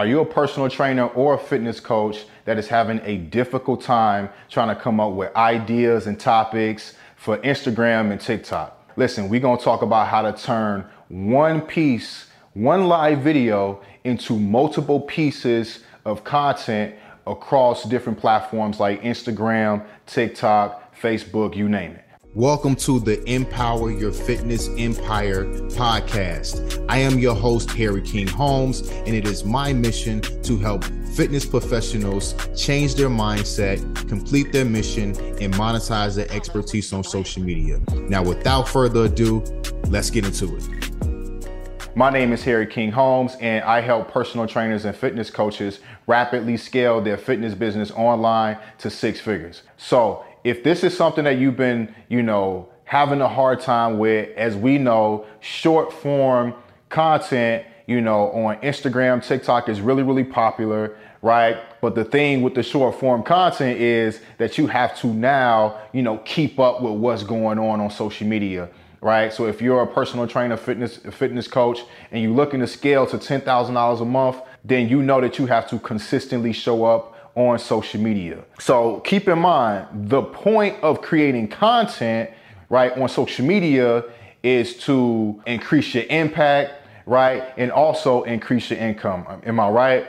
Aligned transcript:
Are 0.00 0.06
you 0.06 0.20
a 0.20 0.24
personal 0.24 0.70
trainer 0.70 1.08
or 1.08 1.34
a 1.34 1.38
fitness 1.38 1.78
coach 1.78 2.24
that 2.46 2.56
is 2.56 2.68
having 2.68 3.02
a 3.04 3.18
difficult 3.18 3.82
time 3.82 4.30
trying 4.48 4.74
to 4.74 4.82
come 4.82 4.98
up 4.98 5.12
with 5.12 5.36
ideas 5.36 6.06
and 6.06 6.18
topics 6.18 6.94
for 7.16 7.36
Instagram 7.36 8.10
and 8.10 8.18
TikTok? 8.18 8.94
Listen, 8.96 9.28
we're 9.28 9.40
gonna 9.40 9.60
talk 9.60 9.82
about 9.82 10.08
how 10.08 10.22
to 10.22 10.32
turn 10.32 10.86
one 11.08 11.60
piece, 11.60 12.28
one 12.54 12.88
live 12.88 13.18
video 13.18 13.82
into 14.02 14.38
multiple 14.38 15.02
pieces 15.02 15.80
of 16.06 16.24
content 16.24 16.94
across 17.26 17.84
different 17.84 18.18
platforms 18.18 18.80
like 18.80 19.02
Instagram, 19.02 19.84
TikTok, 20.06 20.98
Facebook, 20.98 21.54
you 21.54 21.68
name 21.68 21.92
it. 21.92 22.09
Welcome 22.36 22.76
to 22.76 23.00
the 23.00 23.28
Empower 23.28 23.90
Your 23.90 24.12
Fitness 24.12 24.68
Empire 24.78 25.46
podcast. 25.70 26.86
I 26.88 26.98
am 26.98 27.18
your 27.18 27.34
host, 27.34 27.72
Harry 27.72 28.00
King 28.02 28.28
Holmes, 28.28 28.88
and 28.88 29.08
it 29.08 29.26
is 29.26 29.44
my 29.44 29.72
mission 29.72 30.20
to 30.20 30.56
help 30.56 30.84
fitness 31.16 31.44
professionals 31.44 32.36
change 32.56 32.94
their 32.94 33.08
mindset, 33.08 33.80
complete 34.08 34.52
their 34.52 34.64
mission, 34.64 35.08
and 35.40 35.52
monetize 35.54 36.14
their 36.14 36.30
expertise 36.30 36.92
on 36.92 37.02
social 37.02 37.42
media. 37.42 37.80
Now, 38.08 38.22
without 38.22 38.68
further 38.68 39.06
ado, 39.06 39.40
let's 39.88 40.08
get 40.08 40.24
into 40.24 40.56
it. 40.56 41.96
My 41.96 42.10
name 42.10 42.32
is 42.32 42.44
Harry 42.44 42.68
King 42.68 42.92
Holmes, 42.92 43.34
and 43.40 43.64
I 43.64 43.80
help 43.80 44.08
personal 44.12 44.46
trainers 44.46 44.84
and 44.84 44.94
fitness 44.94 45.30
coaches 45.30 45.80
rapidly 46.06 46.56
scale 46.56 47.00
their 47.00 47.16
fitness 47.16 47.54
business 47.54 47.90
online 47.90 48.56
to 48.78 48.88
six 48.88 49.18
figures. 49.18 49.62
So, 49.76 50.24
if 50.44 50.62
this 50.62 50.84
is 50.84 50.96
something 50.96 51.24
that 51.24 51.38
you've 51.38 51.56
been, 51.56 51.94
you 52.08 52.22
know, 52.22 52.68
having 52.84 53.20
a 53.20 53.28
hard 53.28 53.60
time 53.60 53.98
with, 53.98 54.36
as 54.36 54.56
we 54.56 54.78
know, 54.78 55.26
short 55.40 55.92
form 55.92 56.54
content, 56.88 57.64
you 57.86 58.00
know, 58.00 58.30
on 58.32 58.56
Instagram, 58.60 59.24
TikTok 59.24 59.68
is 59.68 59.80
really, 59.80 60.02
really 60.02 60.24
popular, 60.24 60.96
right? 61.22 61.58
But 61.80 61.94
the 61.94 62.04
thing 62.04 62.42
with 62.42 62.54
the 62.54 62.62
short 62.62 62.98
form 62.98 63.22
content 63.22 63.80
is 63.80 64.20
that 64.38 64.58
you 64.58 64.66
have 64.66 64.98
to 65.00 65.06
now, 65.06 65.80
you 65.92 66.02
know, 66.02 66.18
keep 66.18 66.58
up 66.58 66.82
with 66.82 66.94
what's 66.94 67.22
going 67.22 67.58
on 67.58 67.80
on 67.80 67.90
social 67.90 68.26
media 68.26 68.68
right? 69.02 69.32
So 69.32 69.46
if 69.46 69.62
you're 69.62 69.82
a 69.82 69.86
personal 69.86 70.26
trainer, 70.26 70.56
fitness 70.56 70.98
fitness 70.98 71.48
coach, 71.48 71.80
and 72.10 72.22
you're 72.22 72.32
looking 72.32 72.60
to 72.60 72.66
scale 72.66 73.06
to 73.06 73.18
ten 73.18 73.40
thousand 73.40 73.74
dollars 73.74 74.00
a 74.00 74.04
month, 74.04 74.36
then 74.64 74.88
you 74.88 75.02
know 75.02 75.20
that 75.20 75.38
you 75.38 75.46
have 75.46 75.68
to 75.70 75.78
consistently 75.78 76.52
show 76.52 76.84
up 76.84 77.16
on 77.34 77.58
social 77.58 78.00
media. 78.00 78.44
So 78.58 79.00
keep 79.00 79.28
in 79.28 79.38
mind, 79.38 79.86
the 80.10 80.22
point 80.22 80.76
of 80.82 81.00
creating 81.00 81.48
content, 81.48 82.30
right, 82.68 82.92
on 82.96 83.08
social 83.08 83.46
media 83.46 84.04
is 84.42 84.76
to 84.78 85.40
increase 85.46 85.94
your 85.94 86.04
impact, 86.04 86.72
right, 87.06 87.52
and 87.56 87.70
also 87.70 88.22
increase 88.24 88.70
your 88.70 88.78
income. 88.78 89.26
Um, 89.28 89.42
am 89.44 89.60
I 89.60 89.68
right? 89.68 90.06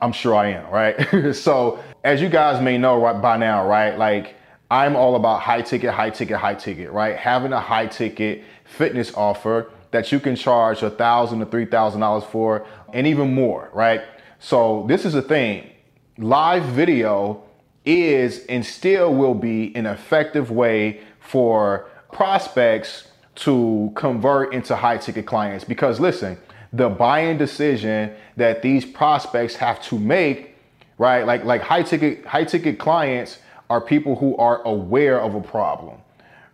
I'm 0.00 0.12
sure 0.12 0.34
I 0.34 0.48
am, 0.48 0.70
right? 0.70 1.34
so 1.34 1.78
as 2.04 2.20
you 2.20 2.28
guys 2.28 2.62
may 2.62 2.78
know 2.78 3.00
right 3.00 3.20
by 3.20 3.36
now, 3.36 3.66
right, 3.66 3.96
like 3.96 4.34
I'm 4.70 4.96
all 4.96 5.16
about 5.16 5.40
high 5.40 5.62
ticket, 5.62 5.90
high 5.90 6.10
ticket, 6.10 6.38
high 6.38 6.54
ticket, 6.54 6.90
right? 6.90 7.16
Having 7.16 7.52
a 7.52 7.60
high 7.60 7.86
ticket 7.86 8.42
fitness 8.64 9.12
offer 9.14 9.70
that 9.90 10.10
you 10.10 10.18
can 10.18 10.34
charge 10.34 10.82
a 10.82 10.90
thousand 10.90 11.40
to 11.40 11.46
three 11.46 11.66
thousand 11.66 12.00
dollars 12.00 12.24
for, 12.24 12.66
and 12.92 13.06
even 13.06 13.34
more, 13.34 13.70
right? 13.74 14.00
So 14.38 14.86
this 14.88 15.04
is 15.04 15.12
the 15.12 15.22
thing 15.22 15.71
live 16.18 16.64
video 16.64 17.42
is 17.84 18.44
and 18.46 18.64
still 18.64 19.14
will 19.14 19.34
be 19.34 19.74
an 19.74 19.86
effective 19.86 20.50
way 20.50 21.00
for 21.20 21.90
prospects 22.12 23.08
to 23.34 23.90
convert 23.94 24.52
into 24.52 24.76
high 24.76 24.98
ticket 24.98 25.26
clients. 25.26 25.64
Because 25.64 25.98
listen, 25.98 26.36
the 26.72 26.88
buying 26.88 27.38
decision 27.38 28.12
that 28.36 28.62
these 28.62 28.84
prospects 28.84 29.56
have 29.56 29.82
to 29.84 29.98
make, 29.98 30.56
right? 30.98 31.26
Like 31.26 31.44
like 31.44 31.62
high 31.62 31.82
ticket 31.82 32.24
high 32.26 32.44
ticket 32.44 32.78
clients 32.78 33.38
are 33.70 33.80
people 33.80 34.16
who 34.16 34.36
are 34.36 34.62
aware 34.62 35.20
of 35.20 35.34
a 35.34 35.40
problem, 35.40 35.98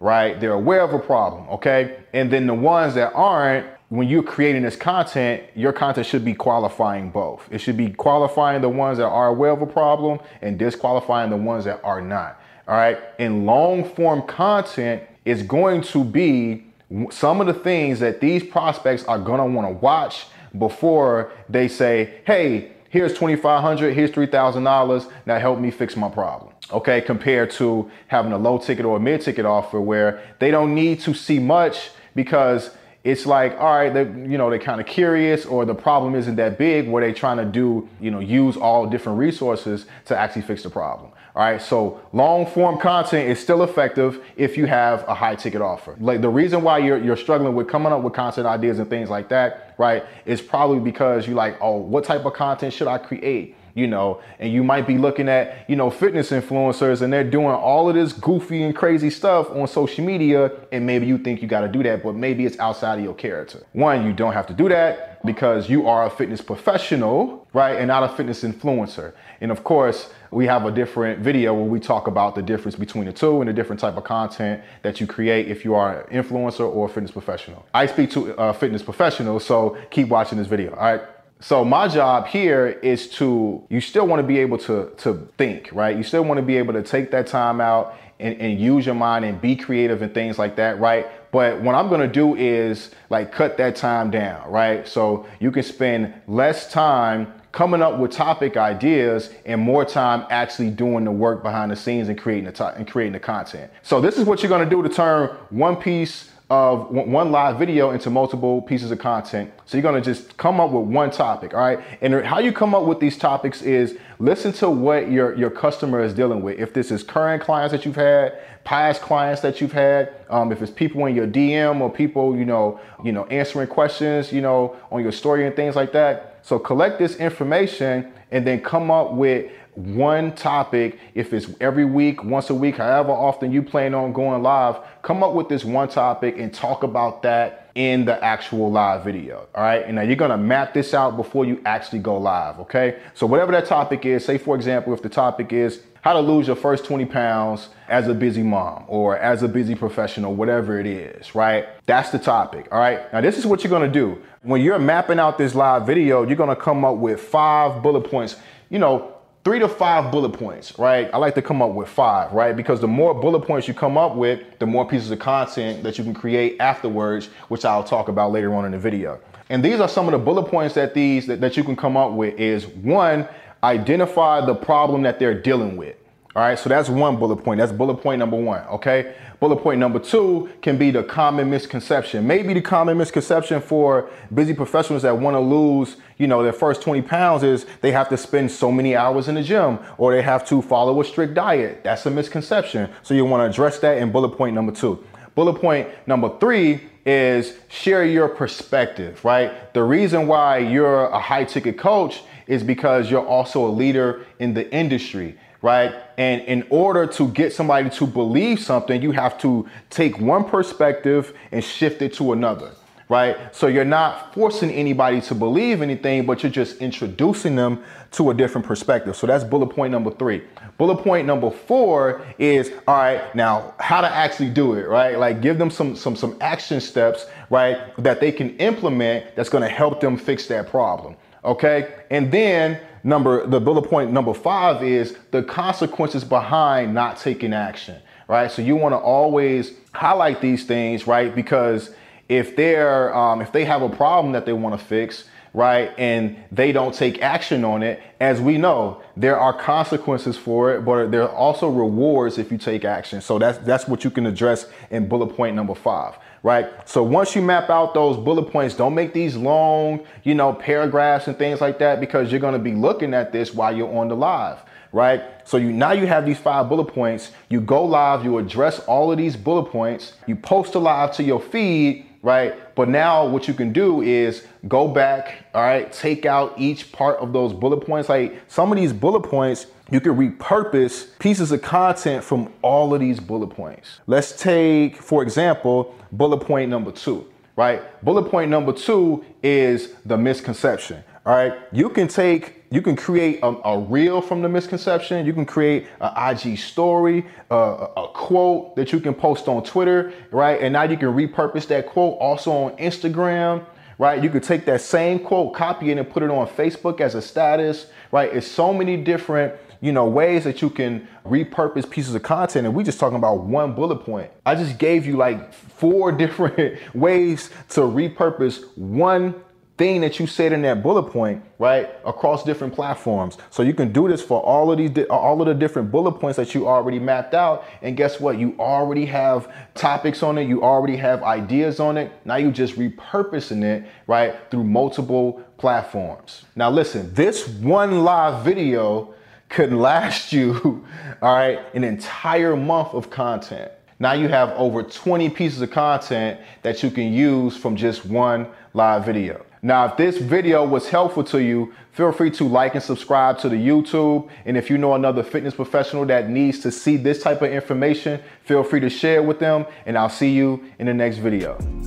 right? 0.01 0.39
They're 0.39 0.53
aware 0.53 0.83
of 0.83 0.93
a 0.93 0.99
problem, 0.99 1.49
okay? 1.49 1.99
And 2.13 2.31
then 2.31 2.47
the 2.47 2.55
ones 2.55 2.95
that 2.95 3.13
aren't 3.15 3.67
when 3.91 4.07
you're 4.07 4.23
creating 4.23 4.63
this 4.63 4.77
content, 4.77 5.43
your 5.55 5.73
content 5.73 6.07
should 6.07 6.25
be 6.25 6.35
qualifying 6.35 7.11
both. 7.11 7.49
It 7.51 7.59
should 7.59 7.77
be 7.77 7.91
qualifying 7.91 8.61
the 8.61 8.69
ones 8.69 8.99
that 8.99 9.07
are 9.07 9.29
aware 9.29 9.51
of 9.51 9.63
a 9.63 9.67
problem 9.67 10.21
and 10.43 10.59
disqualifying 10.59 11.31
the 11.31 11.37
ones 11.37 11.65
that 11.65 11.81
are 11.83 12.03
not. 12.03 12.41
All 12.67 12.77
right. 12.77 12.99
And 13.19 13.47
long 13.47 13.85
form 13.95 14.23
content 14.23 15.03
is 15.25 15.43
going 15.43 15.81
to 15.83 16.05
be 16.05 16.67
some 17.11 17.41
of 17.41 17.47
the 17.47 17.55
things 17.55 18.01
that 18.01 18.21
these 18.21 18.43
prospects 18.43 19.05
are 19.05 19.19
going 19.19 19.39
to 19.39 19.47
want 19.47 19.67
to 19.67 19.73
watch 19.73 20.27
before 20.59 21.33
they 21.49 21.69
say, 21.69 22.21
hey, 22.27 22.73
here's 22.91 23.13
2500 23.15 23.95
here's 23.95 24.11
$3,000. 24.11 25.11
Now 25.25 25.39
help 25.39 25.61
me 25.61 25.71
fix 25.71 25.97
my 25.97 26.11
problem. 26.11 26.53
Okay. 26.71 27.01
Compared 27.01 27.51
to 27.53 27.91
having 28.09 28.33
a 28.33 28.39
low 28.39 28.59
ticket 28.59 28.85
or 28.85 28.99
a 28.99 29.01
mid 29.01 29.23
ticket 29.23 29.47
offer 29.47 29.81
where 29.81 30.23
they 30.41 30.51
don't 30.51 30.75
need 30.75 31.01
to 31.01 31.15
see 31.15 31.39
much 31.39 31.91
because 32.15 32.71
it's 33.05 33.27
like, 33.27 33.59
all 33.59 33.75
right, 33.77 33.93
they, 33.93 34.03
you 34.03 34.37
know, 34.37 34.51
they're 34.51 34.59
kind 34.59 34.81
of 34.81 34.87
curious 34.87 35.47
or 35.47 35.65
the 35.65 35.75
problem 35.75 36.15
isn't 36.15 36.37
that 36.37 36.59
big 36.59 36.89
where 36.89 37.03
they're 37.03 37.15
trying 37.15 37.37
to 37.39 37.45
do, 37.45 37.89
you 38.01 38.11
know, 38.11 38.19
use 38.19 38.57
all 38.57 38.87
different 38.87 39.19
resources 39.19 39.87
to 40.07 40.17
actually 40.17 40.43
fix 40.43 40.63
the 40.63 40.71
problem. 40.71 41.13
All 41.37 41.45
right, 41.45 41.63
so 41.63 42.01
long 42.13 42.47
form 42.47 42.79
content 42.81 43.29
is 43.29 43.39
still 43.39 43.63
effective 43.63 44.25
if 44.37 44.57
you 44.57 44.67
have 44.67 45.07
a 45.07 45.15
high 45.15 45.37
ticket 45.37 45.61
offer. 45.63 45.95
Like 46.01 46.21
the 46.21 46.29
reason 46.29 46.63
why 46.63 46.79
you're, 46.79 46.99
you're 46.99 47.17
struggling 47.17 47.55
with 47.55 47.69
coming 47.69 47.93
up 47.93 48.03
with 48.03 48.13
content 48.13 48.49
ideas 48.49 48.81
and 48.81 48.91
things 48.91 49.09
like 49.09 49.29
that, 49.29 49.75
right, 49.79 50.05
is 50.27 50.43
probably 50.43 50.81
because 50.81 51.29
you're 51.29 51.37
like, 51.37 51.57
oh, 51.61 51.77
what 51.77 52.03
type 52.03 52.25
of 52.25 52.33
content 52.33 52.73
should 52.75 52.89
I 52.89 52.99
create? 52.99 53.55
You 53.79 53.87
know, 53.87 54.21
and 54.39 54.53
you 54.53 54.65
might 54.65 54.87
be 54.87 54.99
looking 54.99 55.29
at, 55.29 55.65
you 55.69 55.77
know, 55.77 55.89
fitness 55.91 56.31
influencers 56.31 57.01
and 57.03 57.13
they're 57.13 57.23
doing 57.23 57.47
all 57.47 57.89
of 57.89 57.95
this 57.95 58.13
goofy 58.13 58.63
and 58.65 58.75
crazy 58.75 59.11
stuff 59.11 59.51
on 59.51 59.67
social 59.69 60.05
media. 60.05 60.51
And 60.73 60.85
maybe 60.85 61.07
you 61.07 61.19
think 61.19 61.41
you 61.41 61.49
got 61.49 61.61
to 61.61 61.69
do 61.69 61.83
that, 61.85 62.03
but 62.03 62.15
maybe 62.15 62.45
it's 62.45 62.59
outside 62.59 62.99
of 62.99 63.05
your 63.05 63.15
character. 63.15 63.65
One, 63.73 64.05
you 64.05 64.13
don't 64.13 64.33
have 64.33 64.47
to 64.49 64.55
do 64.55 64.69
that 64.69 65.25
because 65.25 65.69
you 65.69 65.87
are 65.87 66.07
a 66.07 66.11
fitness 66.11 66.41
professional, 66.41 67.47
right? 67.53 67.77
And 67.77 67.89
not 67.89 68.03
a 68.03 68.09
fitness 68.09 68.43
influencer. 68.43 69.13
And 69.41 69.51
of 69.51 69.65
course, 69.65 70.11
we 70.31 70.47
have 70.47 70.65
a 70.67 70.71
different 70.71 71.21
video 71.21 71.55
where 71.55 71.65
we 71.65 71.81
talk 71.81 72.07
about 72.07 72.35
the 72.35 72.43
difference 72.43 72.77
between 72.77 73.07
the 73.07 73.13
two 73.13 73.41
and 73.41 73.49
the 73.49 73.53
different 73.53 73.81
type 73.81 73.97
of 73.97 74.05
content 74.05 74.63
that 74.83 75.01
you 75.01 75.07
create 75.07 75.49
if 75.49 75.65
you 75.65 75.75
are 75.75 76.03
an 76.03 76.23
influencer 76.23 76.61
or 76.61 76.87
a 76.87 76.89
fitness 76.89 77.11
professional. 77.11 77.65
I 77.73 77.87
speak 77.87 78.11
to 78.13 78.37
uh, 78.37 78.53
fitness 78.53 78.83
professionals, 78.83 79.45
so 79.45 79.77
keep 79.91 80.09
watching 80.09 80.39
this 80.39 80.49
video, 80.49 80.73
all 80.73 80.77
right? 80.77 81.03
So 81.41 81.65
my 81.65 81.87
job 81.87 82.27
here 82.27 82.67
is 82.83 83.09
to 83.11 83.65
you 83.69 83.81
still 83.81 84.07
want 84.07 84.21
to 84.21 84.27
be 84.27 84.39
able 84.39 84.59
to 84.59 84.93
to 84.99 85.29
think, 85.39 85.71
right? 85.73 85.97
You 85.97 86.03
still 86.03 86.25
want 86.25 86.39
to 86.39 86.43
be 86.43 86.57
able 86.57 86.73
to 86.75 86.83
take 86.83 87.11
that 87.13 87.29
time 87.29 87.61
out 87.61 87.97
and, 88.19 88.41
and 88.41 88.61
use 88.61 88.85
your 88.85 88.97
mind 88.97 89.25
and 89.25 89.41
be 89.41 89.55
creative 89.55 90.03
and 90.03 90.13
things 90.13 90.39
like 90.39 90.57
that, 90.57 90.81
right? 90.81 91.07
But 91.31 91.61
what 91.61 91.75
I'm 91.75 91.89
gonna 91.89 92.09
do 92.09 92.35
is 92.35 92.91
like 93.11 93.31
cut 93.33 93.57
that 93.59 93.77
time 93.77 94.11
down, 94.11 94.51
right? 94.51 94.87
So 94.89 95.27
you 95.39 95.53
can 95.53 95.63
spend 95.63 96.13
less 96.27 96.73
time 96.73 97.33
coming 97.53 97.83
up 97.83 97.99
with 97.99 98.11
topic 98.11 98.57
ideas 98.57 99.31
and 99.47 99.61
more 99.61 99.85
time 99.85 100.27
actually 100.31 100.71
doing 100.71 101.05
the 101.05 101.13
work 101.13 101.43
behind 101.43 101.71
the 101.71 101.77
scenes 101.77 102.09
and 102.09 102.19
creating 102.19 102.45
the 102.45 102.53
to- 102.53 102.75
and 102.75 102.91
creating 102.91 103.13
the 103.13 103.21
content. 103.21 103.71
So 103.83 104.01
this 104.01 104.19
is 104.19 104.25
what 104.25 104.43
you're 104.43 104.51
gonna 104.51 104.69
do 104.69 104.83
to 104.83 104.89
turn 104.89 105.29
one 105.51 105.77
piece 105.77 106.31
of 106.51 106.91
one 106.91 107.31
live 107.31 107.59
video 107.59 107.91
into 107.91 108.09
multiple 108.09 108.63
pieces 108.63 108.91
of 108.91 108.99
content. 108.99 109.53
So 109.67 109.77
you're 109.77 109.83
gonna 109.83 110.01
just 110.01 110.35
come 110.39 110.61
up 110.61 110.71
with 110.71 110.85
one 110.85 111.11
topic, 111.11 111.53
all 111.53 111.61
right? 111.61 111.79
And 112.01 112.25
how 112.25 112.39
you 112.39 112.53
come 112.53 112.75
up 112.75 112.85
with 112.85 113.01
these 113.01 113.19
topics 113.19 113.61
is 113.61 113.99
listen 114.19 114.53
to 114.55 114.71
what 114.71 115.11
your, 115.11 115.37
your 115.37 115.51
customer 115.51 116.01
is 116.01 116.15
dealing 116.15 116.41
with. 116.41 116.59
If 116.59 116.73
this 116.73 116.91
is 116.91 117.03
current 117.03 117.43
clients 117.43 117.73
that 117.73 117.85
you've 117.85 117.97
had, 117.97 118.39
past 118.65 119.03
clients 119.03 119.43
that 119.43 119.61
you've 119.61 119.73
had, 119.73 120.15
um, 120.31 120.51
if 120.51 120.63
it's 120.63 120.73
people 120.73 121.05
in 121.05 121.15
your 121.15 121.27
DM 121.27 121.83
or 121.83 121.93
people, 121.93 122.35
you 122.35 122.47
know, 122.47 122.81
you 123.05 123.13
know, 123.13 123.27
answering 123.27 123.69
questions, 123.69 124.33
you 124.33 124.41
know, 124.41 124.75
on 124.91 125.03
your 125.03 125.13
story 125.13 125.47
and 125.47 125.55
things 125.55 125.77
like 125.77 125.93
that. 125.93 126.41
So 126.43 126.59
collect 126.59 126.99
this 126.99 127.17
information 127.17 128.11
and 128.31 128.47
then 128.47 128.63
come 128.63 128.91
up 128.91 129.13
with 129.13 129.53
one 129.79 130.35
topic, 130.35 130.99
if 131.15 131.33
it's 131.33 131.49
every 131.61 131.85
week, 131.85 132.25
once 132.25 132.51
a 132.51 132.55
week, 132.55 132.79
however 132.79 133.13
often 133.13 133.53
you 133.53 133.63
plan 133.63 133.95
on 133.95 134.13
going 134.13 134.43
live, 134.43 134.77
come 135.03 135.23
up 135.23 135.35
with 135.35 135.49
this 135.49 135.65
one 135.65 135.89
topic 135.89 136.37
and 136.37 136.53
talk 136.53 136.83
about 136.83 137.23
that 137.23 137.71
in 137.77 138.05
the 138.05 138.23
actual 138.25 138.73
live 138.73 139.05
video. 139.05 139.47
All 139.55 139.63
right. 139.63 139.85
And 139.85 139.95
now 139.95 140.03
you're 140.03 140.17
going 140.17 140.33
to 140.33 140.37
map 140.37 140.75
this 140.75 140.95
out 140.95 141.17
before 141.17 141.45
you 141.45 141.63
actually 141.65 142.01
go 142.01 142.19
live. 142.19 142.59
Okay. 142.59 142.99
So 143.15 143.25
whatever 143.25 143.53
that 143.53 143.67
topic 143.67 144.05
is, 144.05 144.25
say 144.25 144.37
for 144.37 144.57
example, 144.57 144.93
if 144.95 145.01
the 145.01 145.09
topic 145.09 145.53
is 145.53 145.81
how 146.01 146.13
to 146.13 146.21
lose 146.21 146.49
your 146.49 146.57
first 146.57 146.85
20 146.85 147.05
pounds 147.05 147.69
as 147.89 148.09
a 148.09 148.15
busy 148.15 148.43
mom 148.43 148.85
or 148.89 149.17
as 149.17 149.45
a 149.45 149.49
busy 149.49 149.77
professional, 149.77 150.35
whatever 150.35 150.81
it 150.81 150.87
is, 150.87 151.37
right? 151.37 151.69
That's 151.87 152.11
the 152.11 152.19
topic. 152.19 152.67
All 152.73 152.81
right. 152.81 153.13
Now, 153.13 153.21
this 153.21 153.39
is 153.39 153.47
what 153.47 153.63
you're 153.63 153.71
going 153.71 153.89
to 153.89 153.93
do. 153.93 154.21
When 154.43 154.61
you're 154.61 154.79
mapping 154.81 155.21
out 155.21 155.39
this 155.39 155.55
live 155.55 155.87
video, 155.87 156.25
you're 156.25 156.37
going 156.37 156.49
to 156.49 156.61
come 156.61 156.85
up 156.85 156.97
with 156.97 157.21
five 157.21 157.81
bullet 157.81 158.11
points. 158.11 158.35
You 158.71 158.81
know, 158.81 159.18
three 159.49 159.59
to 159.59 159.67
five 159.67 160.13
bullet 160.13 160.29
points, 160.29 160.79
right? 160.79 161.09
I 161.11 161.17
like 161.17 161.35
to 161.37 161.41
come 161.41 161.63
up 161.63 161.71
with 161.71 161.89
five, 161.89 162.35
right? 162.35 162.55
Because 162.55 162.83
the 162.83 162.87
more 162.87 163.15
bullet 163.15 163.41
points 163.41 163.67
you 163.67 163.73
come 163.73 163.97
up 163.97 164.15
with, 164.15 164.43
the 164.59 164.67
more 164.67 164.87
pieces 164.87 165.11
of 165.11 165.21
content 165.21 165.83
that 165.85 165.97
you 165.97 166.05
can 166.05 166.13
create 166.13 166.59
afterwards, 166.61 167.31
which 167.49 167.65
I'll 167.65 167.83
talk 167.83 168.09
about 168.09 168.31
later 168.31 168.55
on 168.55 168.67
in 168.67 168.73
the 168.73 168.79
video. 168.79 169.19
And 169.49 169.65
these 169.65 169.81
are 169.81 169.89
some 169.89 170.05
of 170.05 170.13
the 170.13 170.19
bullet 170.19 170.51
points 170.51 170.75
that 170.75 170.93
these 170.93 171.27
that, 171.29 171.41
that 171.41 171.57
you 171.57 171.65
can 171.65 171.77
come 171.77 171.97
up 171.97 172.13
with 172.13 172.39
is 172.39 172.67
one, 172.67 173.27
identify 173.65 174.45
the 174.45 174.55
problem 174.55 175.01
that 175.05 175.19
they're 175.19 175.41
dealing 175.41 175.79
with. 175.79 175.97
All 176.37 176.43
right, 176.43 176.59
so 176.59 176.69
that's 176.69 176.91
one 176.91 177.17
bullet 177.17 177.37
point. 177.37 177.59
That's 177.59 177.73
bullet 177.73 177.97
point 177.97 178.19
number 178.19 178.37
one. 178.37 178.61
Okay. 178.65 179.15
Bullet 179.41 179.57
point 179.57 179.81
number 179.81 179.99
two 179.99 180.51
can 180.61 180.77
be 180.77 180.91
the 180.91 181.03
common 181.03 181.49
misconception. 181.49 182.27
Maybe 182.27 182.53
the 182.53 182.61
common 182.61 182.99
misconception 182.99 183.63
for 183.63 184.11
busy 184.35 184.53
professionals 184.53 185.03
that 185.03 185.17
want 185.17 185.37
to 185.37 185.41
lose, 185.41 185.97
you 186.19 186.27
know, 186.27 186.43
their 186.43 186.53
first 186.53 186.83
20 186.83 187.03
pounds 187.03 187.43
is 187.43 187.65
they 187.81 187.93
have 187.93 188.09
to 188.11 188.17
spend 188.17 188.51
so 188.51 188.71
many 188.71 188.95
hours 188.95 189.29
in 189.29 189.37
the 189.37 189.43
gym 189.43 189.79
or 189.97 190.13
they 190.13 190.23
have 190.23 190.47
to 190.49 190.61
follow 190.61 191.01
a 191.01 191.05
strict 191.05 191.35
diet. 191.35 191.83
That's 191.83 192.05
a 192.05 192.11
misconception. 192.11 192.91
So 193.03 193.15
you 193.15 193.25
want 193.25 193.41
to 193.41 193.51
address 193.51 193.79
that 193.79 193.99
in 193.99 194.13
bullet 194.13 194.37
point 194.37 194.55
number 194.55 194.73
two. 194.73 195.05
Bullet 195.35 195.55
point 195.55 195.89
number 196.07 196.37
three 196.39 196.83
is 197.07 197.55
share 197.69 198.05
your 198.05 198.29
perspective, 198.29 199.25
right? 199.25 199.73
The 199.73 199.83
reason 199.83 200.27
why 200.27 200.59
you're 200.59 201.07
a 201.07 201.21
high 201.21 201.45
ticket 201.45 201.79
coach 201.79 202.23
is 202.47 202.63
because 202.63 203.11
you're 203.11 203.27
also 203.27 203.67
a 203.67 203.71
leader 203.71 204.27
in 204.41 204.53
the 204.53 204.71
industry 204.75 205.39
right? 205.63 205.95
And 206.17 206.43
in 206.43 206.67
order 206.71 207.07
to 207.07 207.29
get 207.29 207.53
somebody 207.53 207.91
to 207.91 208.07
believe 208.07 208.61
something, 208.61 209.03
you 209.03 209.13
have 209.13 209.39
to 209.39 209.69
take 209.91 210.19
one 210.21 210.45
perspective 210.45 211.37
and 211.51 211.63
shift 211.63 212.01
it 212.03 212.15
to 212.15 212.33
another, 212.33 212.71
right? 213.09 213.37
So 213.55 213.67
you're 213.67 213.85
not 213.85 214.35
forcing 214.35 214.71
anybody 214.71 215.21
to 215.23 215.35
believe 215.35 215.83
anything, 215.83 216.27
but 216.27 216.43
you're 216.43 216.53
just 216.53 216.79
introducing 216.79 217.57
them 217.57 217.83
to 218.13 218.31
a 218.31 218.35
different 218.35 218.67
perspective. 218.67 219.17
So 219.17 219.27
that's 219.27 219.43
bullet 219.45 219.69
point 219.69 219.91
number 219.91 220.11
three. 220.13 220.43
Bullet 220.79 221.03
point 221.03 221.27
number 221.27 221.51
four 221.51 222.25
is 222.39 222.71
all 222.87 222.97
right, 222.97 223.35
now 223.35 223.75
how 223.81 224.01
to 224.01 224.09
actually 224.09 224.51
do 224.51 224.75
it, 224.75 224.87
right? 224.87 225.19
Like 225.19 225.41
give 225.41 225.59
them 225.59 225.71
some 225.71 225.97
some 225.97 226.15
some 226.15 226.37
action 226.41 226.81
steps, 226.81 227.27
right, 227.51 227.79
that 227.99 228.21
they 228.21 228.31
can 228.31 228.57
implement 228.59 229.35
that's 229.35 229.49
gonna 229.49 229.69
help 229.69 230.01
them 230.01 230.17
fix 230.17 230.47
that 230.47 230.69
problem. 230.69 231.17
Okay. 231.49 231.95
And 232.11 232.31
then 232.31 232.79
number 233.03 233.47
the 233.47 233.59
bullet 233.59 233.89
point 233.89 234.13
number 234.13 234.35
five 234.35 234.83
is 234.83 235.17
the 235.31 235.43
consequences 235.43 236.25
behind 236.25 236.93
not 236.93 237.17
taking 237.17 237.55
action 237.55 237.97
right? 238.29 238.51
So 238.51 238.61
you 238.61 238.77
want 238.77 238.93
to 238.93 238.99
always 238.99 239.73
highlight 239.93 240.41
these 240.41 240.65
things 240.65 241.07
right? 241.07 241.35
Because 241.35 241.91
if 242.29 242.55
they're 242.55 243.15
um, 243.17 243.41
if 243.41 243.51
they 243.51 243.65
have 243.65 243.83
a 243.83 243.89
problem 243.89 244.33
that 244.33 244.45
they 244.45 244.53
want 244.53 244.79
to 244.79 244.85
fix 244.85 245.25
right 245.55 245.93
and 245.97 246.37
they 246.53 246.73
don't 246.73 246.95
take 246.95 247.23
action 247.23 247.65
on 247.65 247.83
it 247.83 248.03
as 248.21 248.39
we 248.39 248.59
know 248.59 249.03
there 249.17 249.41
are 249.41 249.55
consequences 249.55 250.37
for 250.37 250.75
it 250.75 250.85
but 250.85 251.11
there 251.11 251.23
are 251.23 251.35
also 251.35 251.71
rewards 251.71 252.37
if 252.37 252.53
you 252.53 252.59
take 252.59 252.85
action. 252.85 253.23
So 253.23 253.39
that's 253.39 253.57
that's 253.59 253.89
what 253.89 254.05
you 254.05 254.11
can 254.11 254.27
address 254.27 254.67
in 254.91 255.09
bullet 255.09 255.29
point 255.29 255.57
number 255.57 255.75
five 255.75 256.19
right? 256.43 256.69
So 256.89 257.03
once 257.03 257.35
you 257.35 257.43
map 257.43 257.71
out 257.71 257.95
those 257.95 258.17
bullet 258.17 258.51
points, 258.51 258.75
don't 258.75 258.95
make 258.95 259.13
these 259.13 259.37
long, 259.37 260.05
you 260.23 260.35
know, 260.35 260.53
paragraphs 260.53 261.27
and 261.27 261.37
things 261.37 261.61
like 261.61 261.79
that 261.79 262.01
because 262.01 262.31
you're 262.31 262.41
going 262.41 262.55
to 262.55 262.59
be 262.59 262.73
looking 262.73 263.15
at 263.15 263.33
this 263.33 263.53
while 263.55 263.77
you're 263.77 263.95
on 263.97 264.09
the 264.09 264.17
live, 264.17 264.59
right? 264.93 265.23
So 265.45 265.57
you 265.57 265.73
now 265.73 265.93
you 265.93 266.07
have 266.07 266.27
these 266.27 266.39
five 266.39 266.69
bullet 266.69 266.87
points. 266.87 267.33
You 267.49 267.61
go 267.61 267.85
live, 267.85 268.25
you 268.25 268.39
address 268.39 268.79
all 268.81 269.11
of 269.11 269.19
these 269.19 269.37
bullet 269.37 269.71
points, 269.71 270.15
you 270.27 270.37
post 270.37 270.75
a 270.75 270.79
live 270.79 271.13
to 271.17 271.23
your 271.23 271.41
feed, 271.41 272.08
right? 272.23 272.75
But 272.75 272.89
now 272.89 273.27
what 273.27 273.49
you 273.49 273.55
can 273.55 273.73
do 273.73 274.03
is 274.03 274.47
go 274.67 274.89
back, 274.89 275.47
all 275.55 275.63
right, 275.63 275.93
take 275.93 276.27
out 276.27 276.55
each 276.59 276.93
part 276.93 277.19
of 277.19 277.33
those 277.33 277.53
bullet 277.53 277.87
points. 277.87 278.09
Like 278.09 278.43
some 278.49 278.73
of 278.73 278.79
these 278.79 278.93
bullet 278.93 279.23
points, 279.23 279.67
you 279.91 280.01
can 280.01 280.17
repurpose 280.17 281.19
pieces 281.19 281.53
of 281.53 281.63
content 281.63 282.25
from 282.25 282.53
all 282.63 282.95
of 282.95 283.01
these 283.01 283.21
bullet 283.21 283.49
points. 283.49 284.01
Let's 284.07 284.41
take, 284.41 284.97
for 284.97 285.23
example, 285.23 285.95
bullet 286.13 286.39
point 286.39 286.71
number 286.71 286.91
two, 286.93 287.27
right? 287.57 287.83
Bullet 288.05 288.31
point 288.31 288.51
number 288.51 288.73
two 288.73 289.25
is 289.43 289.95
the 290.05 290.19
misconception. 290.19 291.05
All 291.25 291.35
right, 291.35 291.55
you 291.73 291.91
can 291.91 292.09
take, 292.09 292.58
you 292.71 292.83
can 292.83 292.97
create 292.97 293.41
a, 293.43 293.47
a 293.47 293.79
reel 293.79 294.21
from 294.21 294.43
the 294.43 294.49
misconception. 294.49 295.25
You 295.25 295.33
can 295.33 295.47
create 295.47 295.87
an 296.01 296.37
IG 296.37 296.59
story, 296.59 297.27
uh, 297.51 297.87
a 297.97 298.09
quote 298.09 298.77
that 298.77 298.93
you 298.93 299.01
can 299.01 299.15
post 299.15 299.49
on 299.49 299.63
Twitter, 299.63 300.13
right? 300.31 300.61
And 300.61 300.75
now 300.75 300.83
you 300.83 300.97
can 300.97 301.09
repurpose 301.09 301.67
that 301.69 301.87
quote 301.87 302.19
also 302.19 302.51
on 302.51 302.77
Instagram, 302.77 303.65
right? 303.99 304.23
You 304.23 304.29
could 304.29 304.43
take 304.43 304.67
that 304.67 304.83
same 304.83 305.19
quote, 305.19 305.55
copy 305.55 305.91
it, 305.91 305.99
and 305.99 306.09
put 306.09 306.23
it 306.23 306.31
on 306.31 306.47
Facebook 306.47 307.01
as 307.01 307.15
a 307.15 307.23
status, 307.23 307.87
right? 308.13 308.33
It's 308.33 308.47
so 308.47 308.75
many 308.75 308.97
different 308.97 309.55
you 309.81 309.93
know, 309.93 310.07
ways 310.07 310.45
that 310.45 310.61
you 310.61 310.71
can 310.71 311.07
repurpose 311.25 311.89
pieces 311.89 312.15
of 312.15 312.23
content. 312.23 312.67
And 312.67 312.75
we 312.75 312.83
just 312.83 312.99
talking 312.99 313.17
about 313.17 313.45
one 313.45 313.75
bullet 313.75 313.99
point. 313.99 314.31
I 314.45 314.55
just 314.55 314.79
gave 314.79 315.07
you 315.07 315.17
like 315.17 315.53
four 315.53 316.11
different 316.19 316.79
ways 316.95 317.51
to 317.71 317.81
repurpose 317.83 318.65
one 318.77 319.35
thing 319.79 320.01
that 320.01 320.19
you 320.19 320.27
said 320.27 320.53
in 320.53 320.61
that 320.63 320.83
bullet 320.83 321.05
point, 321.05 321.43
right, 321.59 321.89
across 322.05 322.45
different 322.45 322.75
platforms. 322.75 323.39
So 323.49 323.63
you 323.63 323.73
can 323.73 323.93
do 323.93 324.09
this 324.09 324.21
for 324.21 324.43
all 324.43 324.73
of 324.73 324.79
these, 324.79 325.07
all 325.09 325.41
of 325.41 325.47
the 325.47 325.55
different 325.55 325.91
bullet 325.93 326.13
points 326.13 326.37
that 326.37 326.55
you 326.55 326.69
already 326.69 326.99
mapped 326.99 327.33
out. 327.33 327.65
And 327.81 327.97
guess 327.97 328.21
what? 328.21 328.39
You 328.39 328.57
already 328.59 329.07
have 329.07 329.51
topics 329.75 330.23
on 330.23 330.37
it. 330.37 330.49
You 330.49 330.63
already 330.63 330.97
have 330.97 331.23
ideas 331.23 331.79
on 331.79 331.97
it. 331.97 332.13
Now 332.25 332.37
you 332.37 332.51
just 332.51 332.75
repurposing 332.75 333.63
it, 333.63 333.89
right, 334.09 334.35
through 334.51 334.65
multiple 334.65 335.43
platforms. 335.57 336.45
Now 336.57 336.71
listen, 336.71 337.15
this 337.15 337.49
one 337.49 338.05
live 338.05 338.45
video 338.45 339.15
could 339.49 339.73
last 339.73 340.33
you, 340.33 340.85
all 341.23 341.35
right, 341.35 341.61
an 341.75 341.85
entire 341.85 342.57
month 342.57 342.95
of 342.95 343.11
content. 343.11 343.71
Now 344.01 344.13
you 344.13 344.29
have 344.29 344.51
over 344.51 344.83
20 344.83 345.31
pieces 345.31 345.61
of 345.61 345.71
content 345.71 346.41
that 346.63 346.83
you 346.83 346.91
can 346.91 347.13
use 347.13 347.57
from 347.57 347.75
just 347.77 348.05
one 348.05 348.47
live 348.75 349.05
video. 349.05 349.45
Now, 349.63 349.87
if 349.87 349.97
this 349.97 350.19
video 350.19 350.65
was 350.65 350.89
helpful 350.89 351.25
to 351.25 351.43
you, 351.43 351.73
feel 351.93 352.13
free 352.13 352.31
to 352.33 352.45
like 352.45 352.75
and 352.75 352.83
subscribe 352.83 353.39
to 353.41 353.49
the 353.49 353.57
YouTube. 353.57 354.29
And 354.45 354.57
if 354.57 354.71
you 354.71 354.79
know 354.79 354.95
another 354.95 355.23
fitness 355.23 355.55
professional 355.55 356.07
that 356.07 356.29
needs 356.29 356.61
to 356.61 356.71
see 356.71 356.97
this 356.97 357.23
type 357.23 357.43
of 357.43 357.53
information, 357.53 358.21
feel 358.45 358.63
free 358.63 358.81
to 358.81 358.91
share 358.91 359.23
with 359.23 359.41
them. 359.41 359.67
And 359.87 359.99
I'll 359.99 360.09
see 360.09 360.33
you 360.33 360.65
in 360.79 360.87
the 360.87 360.95
next 360.95 361.19
video. 361.19 361.78